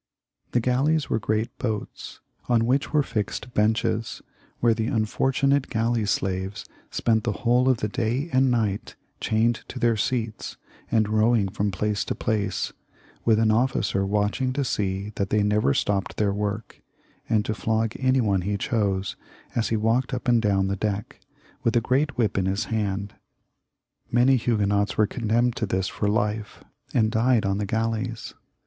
The 0.53 0.59
galleys 0.59 1.11
were 1.11 1.19
great 1.19 1.55
boats, 1.59 2.21
on 2.49 2.65
which 2.65 2.91
were 2.91 3.03
fixed 3.03 3.53
benches, 3.53 4.23
where 4.59 4.73
the 4.73 4.87
unfortunate 4.87 5.69
galley 5.69 6.07
slaves 6.07 6.65
spent 6.89 7.23
the 7.23 7.31
whole 7.45 7.69
of 7.69 7.81
the 7.81 7.87
day 7.87 8.27
and 8.33 8.49
night 8.49 8.95
chained 9.19 9.61
to 9.67 9.77
their 9.77 9.95
seats, 9.95 10.57
and 10.89 11.05
i 11.05 11.09
\ 11.09 11.11
XLiv.] 11.11 11.11
LOUIS 11.11 11.11
XIV. 11.11 11.11
349 11.11 11.21
rowing 11.21 11.49
from 11.49 11.69
place 11.71 12.05
to 12.05 12.15
place, 12.15 12.73
with 13.25 13.37
an 13.37 13.51
officer 13.51 14.03
watching 14.03 14.53
to 14.53 14.61
seei 14.61 15.13
that 15.17 15.29
they 15.29 15.43
never 15.43 15.71
stopped 15.71 16.17
their 16.17 16.33
work, 16.33 16.81
and 17.29 17.45
to 17.45 17.53
flog 17.53 17.93
any 17.99 18.21
one 18.21 18.41
he 18.41 18.57
chose, 18.57 19.15
as 19.53 19.69
he 19.69 19.77
walked 19.77 20.15
up 20.15 20.27
and 20.27 20.41
down 20.41 20.65
the 20.65 20.75
deck, 20.75 21.19
with 21.61 21.75
a 21.77 21.79
great 21.79 22.17
whip 22.17 22.39
in 22.39 22.47
his 22.47 22.63
hand. 22.73 23.13
Many 24.11 24.37
Huguenots 24.37 24.97
were 24.97 25.05
condemned 25.05 25.55
to 25.57 25.67
this 25.67 25.87
for 25.87 26.07
life, 26.09 26.63
and 26.91 27.11
died 27.11 27.45
on 27.45 27.59
the 27.59 27.67
galleys. 27.67 28.33